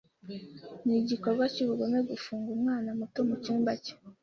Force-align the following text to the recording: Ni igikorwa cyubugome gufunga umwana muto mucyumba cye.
Ni 0.85 0.95
igikorwa 1.01 1.43
cyubugome 1.53 1.99
gufunga 2.09 2.47
umwana 2.57 2.89
muto 2.99 3.19
mucyumba 3.27 3.71
cye. 3.83 3.93